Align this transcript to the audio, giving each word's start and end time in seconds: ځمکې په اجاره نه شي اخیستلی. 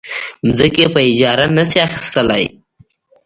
ځمکې 0.57 0.85
په 0.93 0.99
اجاره 1.09 1.45
نه 1.57 1.63
شي 1.69 1.79
اخیستلی. 1.87 2.43